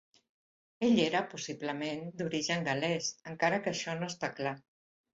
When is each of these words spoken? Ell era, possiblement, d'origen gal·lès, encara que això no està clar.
Ell 0.87 1.01
era, 1.03 1.21
possiblement, 1.35 2.03
d'origen 2.23 2.67
gal·lès, 2.71 3.13
encara 3.35 3.63
que 3.69 3.75
això 3.79 3.99
no 4.03 4.13
està 4.15 4.35
clar. 4.43 4.61